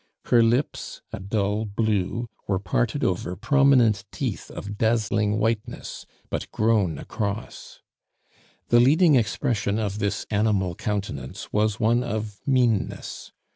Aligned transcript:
Her 0.25 0.41
lips, 0.41 1.03
a 1.13 1.19
dull 1.19 1.63
blue, 1.65 2.27
were 2.47 2.57
parted 2.57 3.03
over 3.03 3.35
prominent 3.35 4.03
teeth 4.11 4.49
of 4.49 4.75
dazzling 4.75 5.37
whiteness, 5.37 6.07
but 6.31 6.51
grown 6.51 6.97
across. 6.97 7.81
The 8.69 8.79
leading 8.79 9.13
expression 9.13 9.77
of 9.77 9.99
this 9.99 10.25
animal 10.31 10.73
countenance 10.73 11.53
was 11.53 11.79
one 11.79 12.01
of 12.03 12.39
meanness. 12.47 13.31